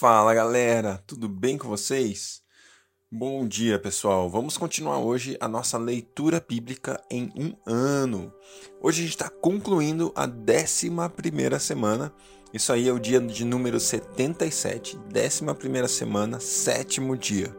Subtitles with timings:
[0.00, 2.40] Fala galera, tudo bem com vocês?
[3.12, 8.32] Bom dia pessoal, vamos continuar hoje a nossa leitura bíblica em um ano.
[8.80, 12.14] Hoje a gente está concluindo a 11 semana,
[12.50, 17.54] isso aí é o dia de número 77, 11 semana, sétimo dia.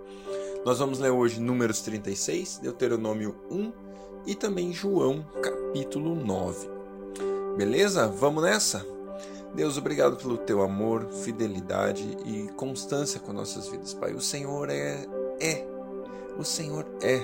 [0.66, 3.72] Nós vamos ler hoje números 36, Deuteronômio 1
[4.26, 6.68] e também João capítulo 9.
[7.56, 8.08] Beleza?
[8.08, 8.84] Vamos nessa?
[9.54, 14.14] Deus, obrigado pelo teu amor, fidelidade e constância com nossas vidas, Pai.
[14.14, 15.06] O Senhor é,
[15.42, 15.68] é.
[16.38, 17.22] O Senhor é.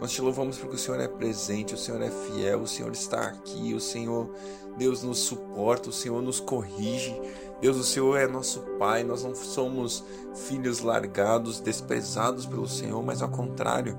[0.00, 3.26] Nós te louvamos porque o Senhor é presente, o Senhor é fiel, o Senhor está
[3.26, 4.34] aqui, o Senhor,
[4.76, 7.14] Deus nos suporta, o Senhor nos corrige.
[7.60, 10.02] Deus, o Senhor é nosso Pai, nós não somos
[10.34, 13.96] filhos largados, desprezados pelo Senhor, mas ao contrário.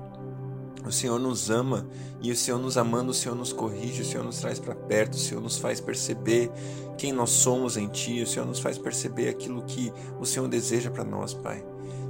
[0.84, 1.86] O Senhor nos ama
[2.20, 5.14] e o Senhor nos amando, o Senhor nos corrige, o Senhor nos traz para perto,
[5.14, 6.50] o Senhor nos faz perceber
[6.98, 10.90] quem nós somos em Ti, o Senhor nos faz perceber aquilo que o Senhor deseja
[10.90, 11.64] para nós, Pai.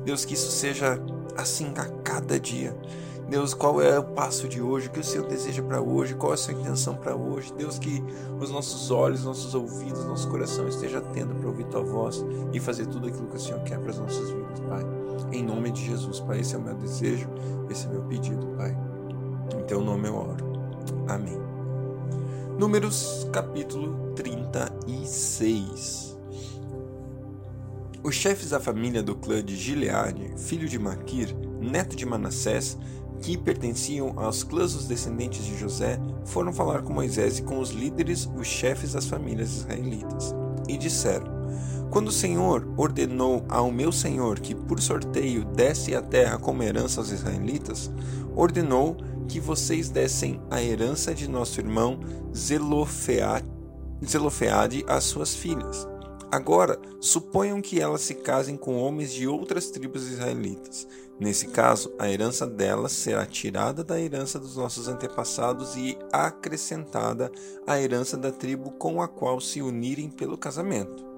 [0.05, 1.01] Deus, que isso seja
[1.37, 2.77] assim a cada dia.
[3.29, 4.89] Deus, qual é o passo de hoje?
[4.89, 6.15] O que o Senhor deseja para hoje?
[6.15, 7.53] Qual é a sua intenção para hoje?
[7.55, 8.03] Deus, que
[8.41, 12.87] os nossos olhos, nossos ouvidos, nosso coração esteja atento para ouvir Tua voz e fazer
[12.87, 14.85] tudo aquilo que o Senhor quer para as nossas vidas, Pai.
[15.33, 17.29] Em nome de Jesus, Pai, esse é o meu desejo,
[17.71, 18.77] esse é o meu pedido, Pai.
[19.59, 20.53] Em Teu nome eu oro.
[21.09, 21.39] Amém.
[22.59, 26.14] Números capítulo 36
[28.05, 32.77] Os chefes da família do clã de Gileade, filho de Maquir, neto de Manassés,
[33.23, 37.71] que pertenciam aos clãs dos descendentes de José, foram falar com Moisés e com os
[37.71, 40.35] líderes, os chefes das famílias israelitas,
[40.69, 41.33] e disseram:
[41.91, 47.01] Quando o Senhor ordenou ao meu senhor que por sorteio desse a terra como herança
[47.01, 47.91] aos israelitas,
[48.37, 51.99] ordenou que vocês dessem a herança de nosso irmão
[52.37, 53.47] Zelofeade,
[54.87, 55.94] às suas filhas.
[56.31, 60.87] Agora, suponham que elas se casem com homens de outras tribos israelitas.
[61.19, 67.31] Nesse caso, a herança delas será tirada da herança dos nossos antepassados e acrescentada
[67.67, 71.15] à herança da tribo com a qual se unirem pelo casamento.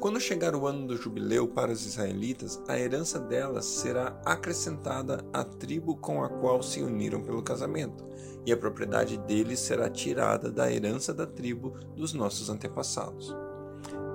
[0.00, 5.42] Quando chegar o ano do jubileu para os israelitas, a herança delas será acrescentada à
[5.42, 8.06] tribo com a qual se uniram pelo casamento,
[8.46, 13.34] e a propriedade deles será tirada da herança da tribo dos nossos antepassados.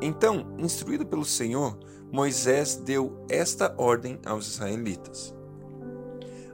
[0.05, 1.79] Então, instruído pelo Senhor,
[2.11, 5.33] Moisés deu esta ordem aos israelitas: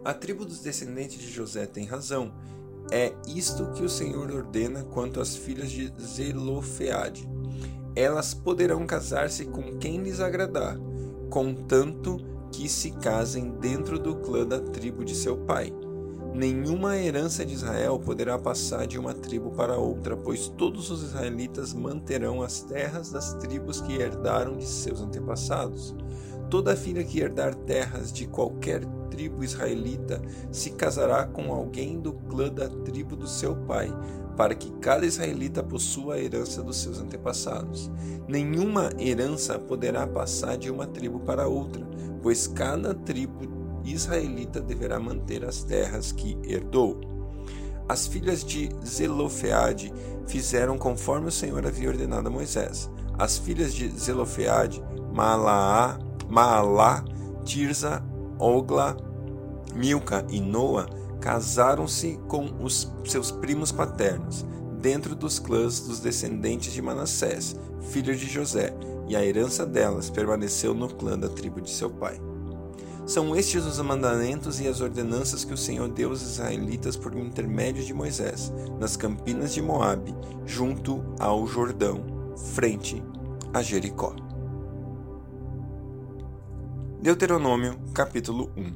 [0.06, 2.32] A tribo dos descendentes de José tem razão.
[2.92, 7.28] É isto que o Senhor ordena quanto às filhas de Zelofeade.
[7.96, 10.78] Elas poderão casar-se com quem lhes agradar,
[11.32, 12.18] contanto
[12.52, 15.74] que se casem dentro do clã da tribo de seu pai
[16.40, 21.74] Nenhuma herança de Israel poderá passar de uma tribo para outra, pois todos os israelitas
[21.74, 25.94] manterão as terras das tribos que herdaram de seus antepassados.
[26.50, 32.48] Toda filha que herdar terras de qualquer tribo israelita se casará com alguém do clã
[32.48, 33.94] da tribo do seu pai,
[34.38, 37.92] para que cada israelita possua a herança dos seus antepassados.
[38.30, 41.86] Nenhuma herança poderá passar de uma tribo para outra,
[42.24, 47.00] pois cada tribo israelita deverá manter as terras que herdou.
[47.88, 49.91] As filhas de Zelofeade
[50.28, 52.90] fizeram conforme o Senhor havia ordenado a Moisés.
[53.17, 57.03] As filhas de Zelofeade, Maalá, Maalá
[57.44, 58.03] Tirza,
[58.38, 58.95] Ogla,
[59.73, 60.88] Milca e Noa,
[61.19, 64.46] casaram-se com os seus primos paternos,
[64.79, 68.73] dentro dos clãs dos descendentes de Manassés, filho de José,
[69.07, 72.22] e a herança delas permaneceu no clã da tribo de seu pai.
[73.09, 77.84] São estes os mandamentos e as ordenanças que o Senhor deu aos israelitas por intermédio
[77.84, 80.14] de Moisés, nas campinas de Moabe,
[80.46, 82.03] junto ao Jordão,
[82.53, 83.02] frente
[83.52, 84.16] a Jericó.
[87.02, 88.75] Deuteronômio, capítulo 1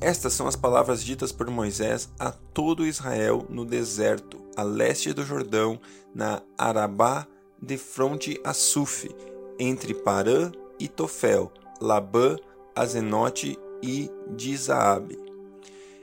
[0.00, 5.24] Estas são as palavras ditas por Moisés a todo Israel no deserto, a leste do
[5.24, 5.80] Jordão,
[6.14, 7.26] na Arabá,
[7.60, 9.10] de fronte a Suf,
[9.58, 12.36] entre Parã e Tofel, Labã,
[12.74, 15.18] Azenote e de Zaabe.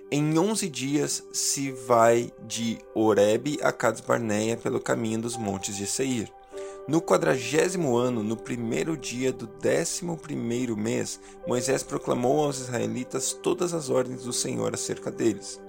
[0.10, 5.86] Em onze dias se vai de Oreb a Cades Barneia pelo caminho dos montes de
[5.86, 6.32] Seir.
[6.88, 13.74] No quadragésimo ano, no primeiro dia do décimo primeiro mês, Moisés proclamou aos israelitas todas
[13.74, 15.60] as ordens do Senhor acerca deles.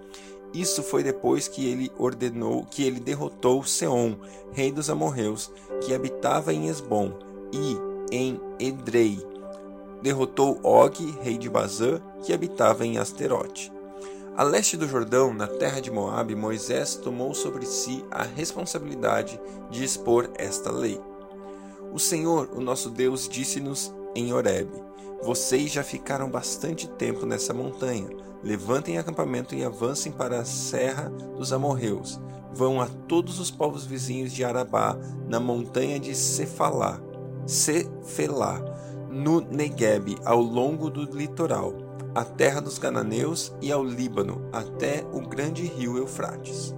[0.54, 4.16] Isso foi depois que ele ordenou que ele derrotou Seom,
[4.52, 5.50] rei dos amorreus,
[5.84, 7.12] que habitava em Esbom,
[7.52, 9.18] e em Edrei,
[10.02, 13.72] derrotou Og, rei de Bazã, que habitava em Asterote.
[14.36, 19.82] A leste do Jordão, na terra de Moabe, Moisés tomou sobre si a responsabilidade de
[19.82, 21.00] expor esta lei.
[21.92, 24.80] O Senhor, o nosso Deus, disse-nos em Horebe.
[25.22, 28.08] Vocês já ficaram bastante tempo nessa montanha.
[28.42, 32.20] Levantem acampamento e avancem para a serra dos amorreus.
[32.52, 34.96] Vão a todos os povos vizinhos de Arabá,
[35.28, 37.00] na montanha de Cefalá,
[37.44, 38.62] Cefelá,
[39.18, 41.74] no Negueb, ao longo do litoral,
[42.14, 46.72] à terra dos cananeus e ao Líbano, até o grande rio Eufrates.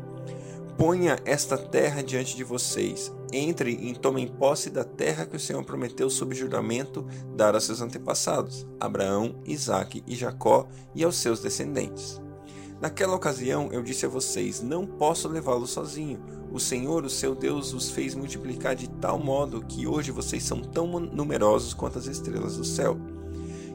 [0.79, 3.13] Ponha esta terra diante de vocês.
[3.31, 7.07] Entrem e tomem posse da terra que o Senhor prometeu sob juramento
[7.37, 12.21] dar a seus antepassados, Abraão, Isaque e Jacó, e aos seus descendentes.
[12.81, 16.19] Naquela ocasião eu disse a vocês: Não posso levá-lo sozinho.
[16.51, 20.61] O Senhor, o seu Deus, os fez multiplicar de tal modo que hoje vocês são
[20.63, 22.99] tão numerosos quanto as estrelas do céu.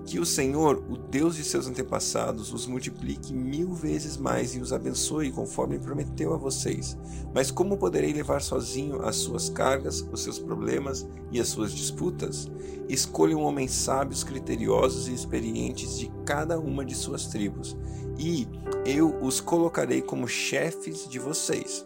[0.05, 4.71] Que o Senhor, o Deus de seus antepassados, os multiplique mil vezes mais e os
[4.71, 6.95] abençoe conforme prometeu a vocês.
[7.33, 12.47] Mas como poderei levar sozinho as suas cargas, os seus problemas e as suas disputas?
[12.87, 17.75] Escolham homens sábios, criteriosos e experientes de cada uma de suas tribos,
[18.17, 18.47] e
[18.85, 21.83] eu os colocarei como chefes de vocês.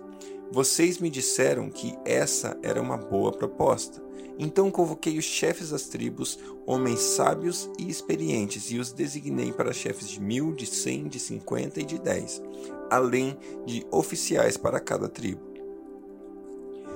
[0.52, 4.09] Vocês me disseram que essa era uma boa proposta.
[4.42, 10.10] Então convoquei os chefes das tribos, homens sábios e experientes, e os designei para chefes
[10.10, 12.42] de mil, de cem, de cinquenta e de dez,
[12.90, 15.42] além de oficiais para cada tribo.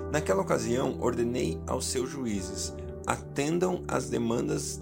[0.10, 2.74] Naquela ocasião, ordenei aos seus juízes:
[3.06, 4.80] atendam às demandas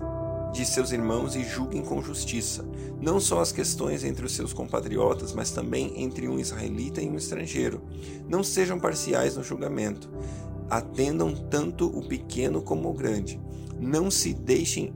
[0.54, 2.64] de seus irmãos e julguem com justiça,
[3.00, 7.16] não só as questões entre os seus compatriotas, mas também entre um israelita e um
[7.16, 7.82] estrangeiro.
[8.28, 10.10] Não sejam parciais no julgamento
[10.72, 13.38] atendam tanto o pequeno como o grande.
[13.78, 14.94] Não se deixem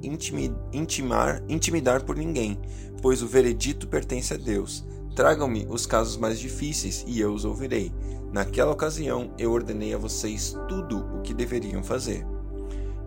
[0.71, 2.57] intimar, intimidar por ninguém,
[3.01, 4.85] pois o veredito pertence a Deus.
[5.15, 7.91] Tragam-me os casos mais difíceis e eu os ouvirei.
[8.31, 12.25] Naquela ocasião eu ordenei a vocês tudo o que deveriam fazer.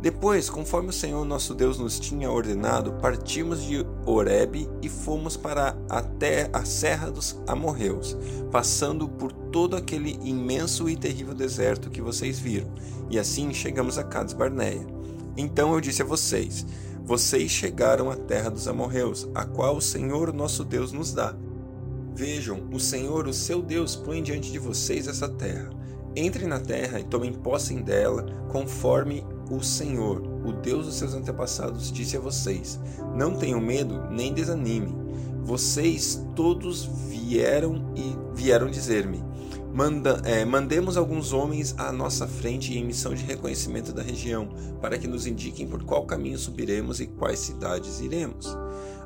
[0.00, 5.76] Depois, conforme o Senhor nosso Deus nos tinha ordenado, partimos de Horebe e fomos para
[5.88, 8.16] até a serra dos amorreus,
[8.50, 12.72] passando por todo aquele imenso e terrível deserto que vocês viram,
[13.10, 14.86] e assim chegamos a Cades Barneia.
[15.36, 16.64] Então eu disse a vocês:
[17.04, 21.34] Vocês chegaram à terra dos amorreus, a qual o Senhor nosso Deus nos dá.
[22.14, 25.70] Vejam, o Senhor, o seu Deus, põe diante de vocês essa terra.
[26.16, 31.90] Entrem na terra e tomem posse dela, conforme o Senhor, o Deus dos seus antepassados,
[31.90, 32.78] disse a vocês:
[33.14, 34.96] Não tenham medo, nem desanimem.
[35.42, 39.22] Vocês todos vieram e vieram dizer-me:
[39.72, 44.48] Manda, é, mandemos alguns homens à nossa frente em missão de reconhecimento da região,
[44.80, 48.56] para que nos indiquem por qual caminho subiremos e quais cidades iremos.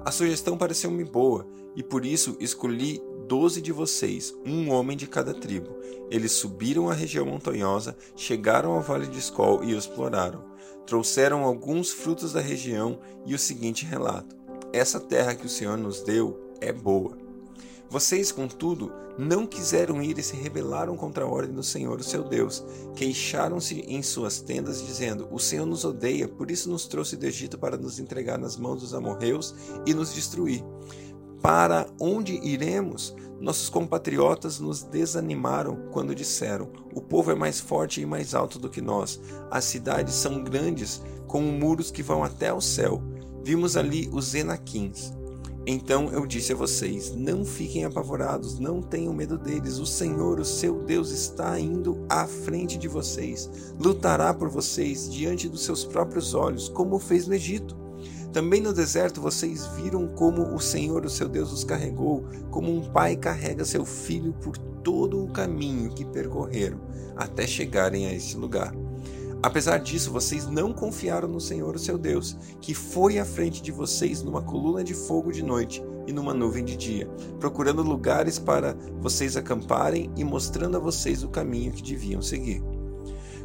[0.04, 1.46] A sugestão pareceu-me boa,
[1.76, 5.76] e por isso escolhi doze de vocês, um homem de cada tribo.
[6.10, 10.44] Eles subiram a região montanhosa, chegaram ao vale de Escol e o exploraram.
[10.86, 14.36] Trouxeram alguns frutos da região e o seguinte relato:
[14.72, 17.16] Essa terra que o Senhor nos deu é boa.
[17.88, 22.24] Vocês, contudo, não quiseram ir e se rebelaram contra a ordem do Senhor, o seu
[22.24, 22.64] Deus.
[22.96, 27.58] Queixaram-se em suas tendas, dizendo: O Senhor nos odeia, por isso nos trouxe do Egito
[27.58, 29.54] para nos entregar nas mãos dos amorreus
[29.86, 30.64] e nos destruir.
[31.42, 33.14] Para onde iremos?
[33.40, 38.70] Nossos compatriotas nos desanimaram quando disseram: O povo é mais forte e mais alto do
[38.70, 39.20] que nós.
[39.50, 43.02] As cidades são grandes, com muros que vão até o céu.
[43.42, 45.12] Vimos ali os Enaquins.
[45.66, 49.78] Então eu disse a vocês: Não fiquem apavorados, não tenham medo deles.
[49.78, 53.50] O Senhor, o seu Deus, está indo à frente de vocês.
[53.80, 57.81] Lutará por vocês diante dos seus próprios olhos, como fez no Egito.
[58.32, 62.90] Também no deserto vocês viram como o Senhor, o seu Deus, os carregou, como um
[62.90, 66.80] pai carrega seu filho por todo o caminho que percorreram
[67.14, 68.74] até chegarem a este lugar.
[69.42, 73.72] Apesar disso, vocês não confiaram no Senhor, o seu Deus, que foi à frente de
[73.72, 77.08] vocês numa coluna de fogo de noite e numa nuvem de dia,
[77.40, 82.62] procurando lugares para vocês acamparem e mostrando a vocês o caminho que deviam seguir.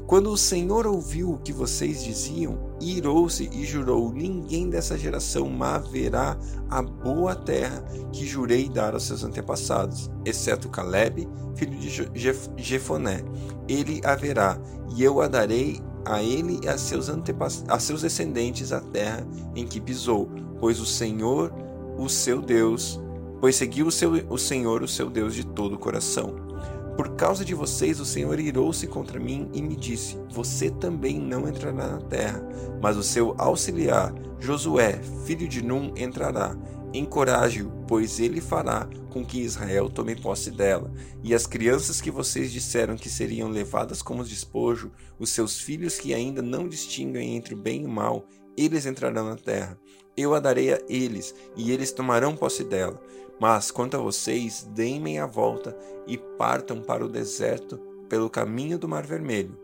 [0.08, 5.78] Quando o Senhor ouviu o que vocês diziam, irou-se e jurou: Ninguém dessa geração má
[5.80, 6.38] verá
[6.70, 7.84] a boa terra
[8.14, 13.22] que jurei dar aos seus antepassados, exceto Caleb, filho de Jefoné.
[13.68, 14.58] Ele a verá,
[14.96, 17.10] e eu a darei a ele e a seus,
[17.68, 21.54] a seus descendentes a terra em que pisou, pois o Senhor,
[21.98, 22.98] o seu Deus,
[23.42, 26.47] pois seguiu o, seu, o Senhor, o seu Deus, de todo o coração.
[26.98, 31.48] Por causa de vocês, o Senhor irou-se contra mim e me disse: Você também não
[31.48, 32.44] entrará na terra,
[32.82, 36.58] mas o seu auxiliar, Josué, filho de Num, entrará.
[36.92, 40.92] Encoraje-o, pois ele fará com que Israel tome posse dela.
[41.24, 46.16] E as crianças que vocês disseram que seriam levadas como despojo, os seus filhos que
[46.16, 48.26] ainda não distinguem entre o bem e o mal,
[48.58, 49.78] eles entrarão na terra.
[50.16, 53.00] Eu a darei a eles, e eles tomarão posse dela.
[53.40, 55.78] Mas quanto a vocês, deem meia volta
[56.08, 57.78] e partam para o deserto
[58.10, 59.58] pelo caminho do Mar Vermelho.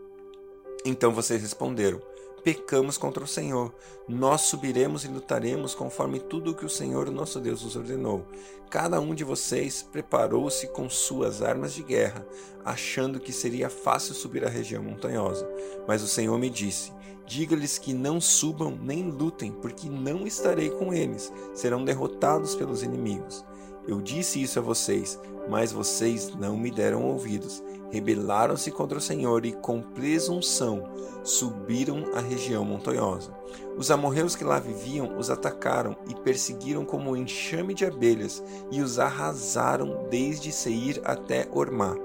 [0.84, 2.00] Então vocês responderam:
[2.44, 3.74] pecamos contra o Senhor.
[4.06, 8.26] Nós subiremos e lutaremos conforme tudo o que o Senhor, nosso Deus, nos ordenou.
[8.70, 12.26] Cada um de vocês preparou-se com suas armas de guerra,
[12.64, 15.48] achando que seria fácil subir a região montanhosa.
[15.88, 16.92] Mas o Senhor me disse:
[17.26, 21.32] Diga-lhes que não subam nem lutem, porque não estarei com eles.
[21.54, 23.42] Serão derrotados pelos inimigos.
[23.86, 27.62] Eu disse isso a vocês, mas vocês não me deram ouvidos
[27.94, 30.82] rebelaram-se contra o Senhor e, com presunção,
[31.22, 33.30] subiram a região montanhosa.
[33.78, 38.80] Os amorreus que lá viviam os atacaram e perseguiram como um enxame de abelhas e
[38.80, 41.96] os arrasaram desde Seir até Ormá.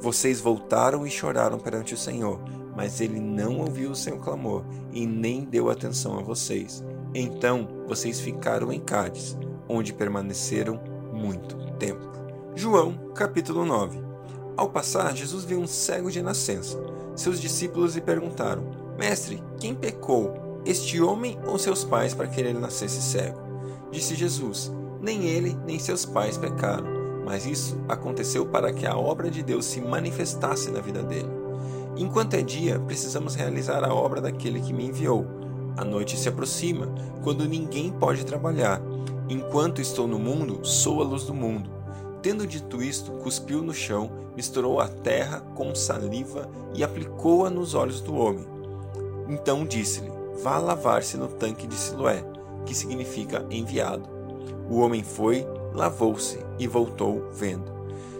[0.00, 2.40] Vocês voltaram e choraram perante o Senhor,
[2.74, 6.82] mas ele não ouviu o seu clamor e nem deu atenção a vocês.
[7.14, 9.36] Então vocês ficaram em Cádiz,
[9.68, 10.80] onde permaneceram
[11.20, 12.00] muito tempo.
[12.54, 14.00] João, capítulo 9.
[14.56, 16.78] Ao passar, Jesus viu um cego de nascença.
[17.14, 18.62] Seus discípulos lhe perguntaram:
[18.98, 23.38] Mestre, quem pecou, este homem ou seus pais, para que ele nascesse cego?
[23.90, 26.86] Disse Jesus: Nem ele, nem seus pais pecaram,
[27.24, 31.30] mas isso aconteceu para que a obra de Deus se manifestasse na vida dele.
[31.96, 35.26] Enquanto é dia, precisamos realizar a obra daquele que me enviou.
[35.76, 36.88] A noite se aproxima,
[37.22, 38.80] quando ninguém pode trabalhar.
[39.30, 41.70] Enquanto estou no mundo, sou a luz do mundo.
[42.20, 48.00] Tendo dito isto, cuspiu no chão, misturou a terra com saliva e aplicou-a nos olhos
[48.00, 48.44] do homem.
[49.28, 50.10] Então disse-lhe:
[50.42, 52.24] Vá lavar-se no tanque de Siloé,
[52.66, 54.08] que significa enviado.
[54.68, 57.70] O homem foi, lavou-se e voltou vendo.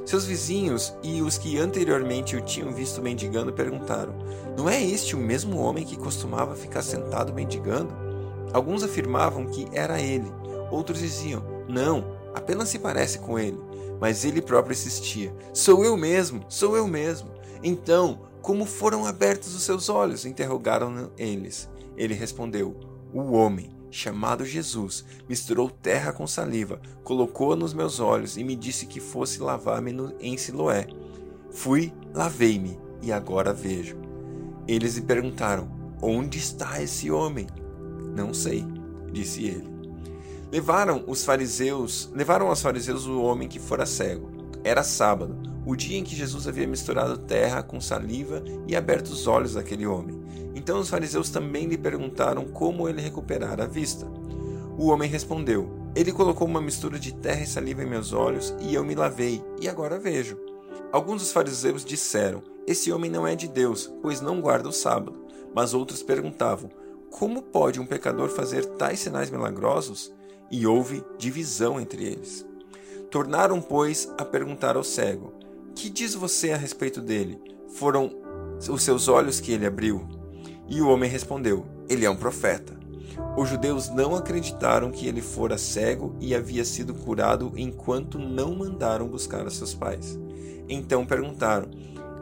[0.06, 4.14] Seus vizinhos e os que anteriormente o tinham visto mendigando perguntaram:
[4.56, 7.92] Não é este o mesmo homem que costumava ficar sentado mendigando?
[8.52, 10.30] Alguns afirmavam que era ele,
[10.70, 16.44] outros diziam: Não, apenas se parece com ele mas ele próprio insistia: Sou eu mesmo,
[16.48, 17.30] sou eu mesmo.
[17.62, 20.24] Então, como foram abertos os seus olhos?
[20.24, 21.68] interrogaram eles.
[21.96, 22.74] Ele respondeu:
[23.12, 28.86] O homem, chamado Jesus, misturou terra com saliva, colocou-a nos meus olhos e me disse
[28.86, 30.86] que fosse lavar-me em Siloé.
[31.50, 33.96] Fui, lavei-me e agora vejo.
[34.66, 37.46] Eles lhe perguntaram: Onde está esse homem?
[38.16, 38.64] Não sei,
[39.12, 39.79] disse ele.
[40.52, 44.28] Levaram os fariseus, levaram aos fariseus o homem que fora cego.
[44.64, 49.28] Era sábado, o dia em que Jesus havia misturado terra com saliva e aberto os
[49.28, 50.20] olhos daquele homem.
[50.52, 54.06] Então os fariseus também lhe perguntaram como ele recuperara a vista.
[54.76, 58.74] O homem respondeu: Ele colocou uma mistura de terra e saliva em meus olhos e
[58.74, 60.36] eu me lavei, e agora vejo.
[60.90, 65.26] Alguns dos fariseus disseram: Esse homem não é de Deus, pois não guarda o sábado.
[65.54, 66.70] Mas outros perguntavam:
[67.08, 70.12] Como pode um pecador fazer tais sinais milagrosos?
[70.50, 72.46] E houve divisão entre eles.
[73.10, 75.32] Tornaram, pois, a perguntar ao cego:
[75.74, 77.40] Que diz você a respeito dele?
[77.74, 78.10] Foram
[78.68, 80.06] os seus olhos que ele abriu?
[80.68, 82.78] E o homem respondeu: Ele é um profeta.
[83.36, 89.08] Os judeus não acreditaram que ele fora cego e havia sido curado enquanto não mandaram
[89.08, 90.18] buscar a seus pais.
[90.68, 91.70] Então perguntaram: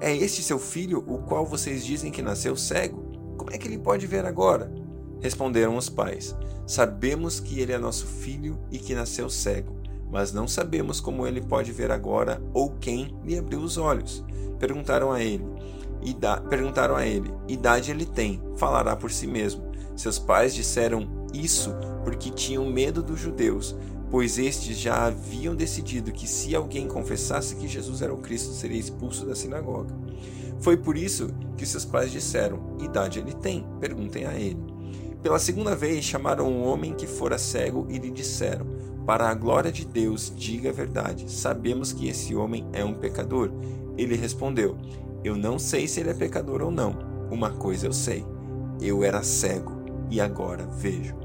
[0.01, 3.09] É este seu filho, o qual vocês dizem que nasceu cego?
[3.37, 4.73] Como é que ele pode ver agora?
[5.21, 6.35] Responderam os pais:
[6.67, 9.77] Sabemos que ele é nosso filho e que nasceu cego,
[10.11, 14.25] mas não sabemos como ele pode ver agora ou quem lhe abriu os olhos.
[14.59, 15.45] Perguntaram a ele:
[16.03, 18.41] Ida perguntaram a ele: Idade ele tem?
[18.57, 19.69] Falará por si mesmo.
[19.97, 23.75] Seus pais disseram isso porque tinham medo dos judeus,
[24.11, 28.79] pois estes já haviam decidido que se alguém confessasse que Jesus era o Cristo, seria
[28.79, 29.95] expulso da sinagoga.
[30.61, 33.67] Foi por isso que seus pais disseram: Idade ele tem?
[33.81, 34.78] Perguntem a ele.
[35.23, 38.67] Pela segunda vez chamaram um homem que fora cego e lhe disseram:
[39.05, 41.31] Para a glória de Deus, diga a verdade.
[41.31, 43.51] Sabemos que esse homem é um pecador.
[43.97, 44.77] Ele respondeu:
[45.25, 46.97] Eu não sei se ele é pecador ou não.
[47.31, 48.25] Uma coisa eu sei:
[48.81, 49.73] eu era cego
[50.11, 51.17] e agora vejo.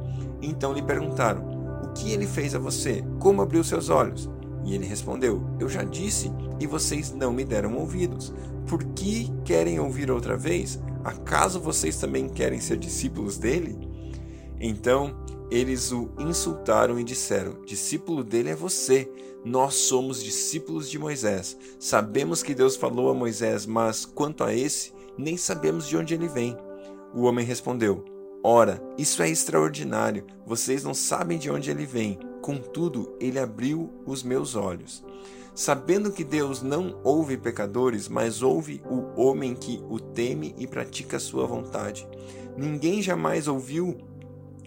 [0.42, 1.44] Então lhe perguntaram:
[1.84, 3.04] O que ele fez a você?
[3.20, 4.30] Como abriu seus olhos?
[4.66, 8.34] E ele respondeu: Eu já disse e vocês não me deram ouvidos.
[8.68, 10.80] Por que querem ouvir outra vez?
[11.04, 13.78] Acaso vocês também querem ser discípulos dele?
[14.60, 15.16] Então
[15.52, 19.12] eles o insultaram e disseram: Discípulo dele é você.
[19.44, 21.58] Nós somos discípulos de Moisés.
[21.78, 26.30] Sabemos que Deus falou a Moisés, mas quanto a esse, nem sabemos de onde ele
[26.30, 26.58] vem.
[27.14, 28.06] O homem respondeu:
[28.42, 30.26] Ora, isso é extraordinário.
[30.46, 32.18] Vocês não sabem de onde ele vem.
[32.42, 35.04] Contudo, ele abriu os meus olhos
[35.56, 41.20] sabendo que Deus não ouve pecadores, mas ouve o homem que o teme e pratica
[41.20, 42.08] sua vontade.
[42.58, 43.98] Ninguém jamais ouviu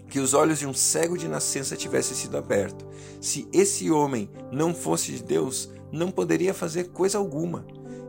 [0.09, 2.85] que os olhos de um cego de nascença tivessem sido abertos.
[3.19, 7.65] Se esse homem não fosse de Deus, não poderia fazer coisa alguma.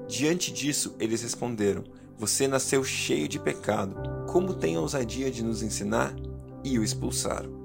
[0.07, 1.85] Diante disso, eles responderam:
[2.17, 3.97] Você nasceu cheio de pecado.
[4.29, 6.15] Como tem ousadia de nos ensinar?
[6.65, 7.58] E o expulsaram.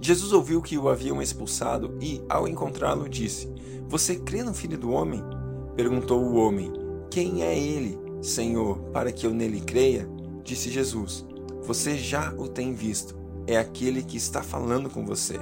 [0.00, 3.52] Jesus ouviu que o haviam expulsado e, ao encontrá-lo, disse:
[3.88, 5.22] Você crê no Filho do Homem?
[5.76, 6.72] Perguntou o homem:
[7.10, 10.08] Quem é ele, Senhor, para que eu nele creia?
[10.42, 11.26] Disse Jesus:
[11.62, 15.38] Você já o tem visto é aquele que está falando com você.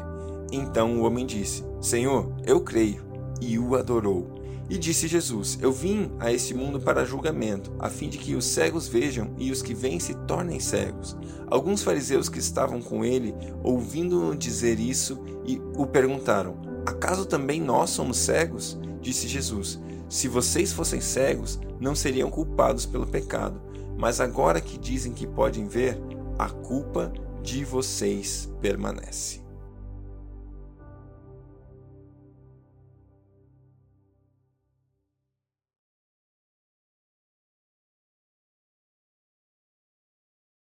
[0.50, 3.06] Então o homem disse: Senhor, eu creio.
[3.40, 4.37] E o adorou.
[4.70, 8.44] E disse Jesus: Eu vim a este mundo para julgamento, a fim de que os
[8.44, 11.16] cegos vejam e os que veem se tornem cegos.
[11.46, 17.90] Alguns fariseus que estavam com ele, ouvindo-no dizer isso, e o perguntaram: Acaso também nós
[17.90, 18.78] somos cegos?
[19.00, 23.60] Disse Jesus: Se vocês fossem cegos, não seriam culpados pelo pecado.
[23.96, 25.98] Mas agora que dizem que podem ver,
[26.38, 29.47] a culpa de vocês permanece.